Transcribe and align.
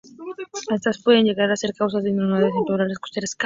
Estas 0.75 0.99
pueden 1.03 1.25
llegar 1.25 1.51
a 1.51 1.55
ser 1.55 1.75
causas 1.75 2.03
de 2.03 2.09
inundaciones 2.09 2.55
en 2.55 2.63
poblaciones 2.63 2.97
costeras. 2.97 3.37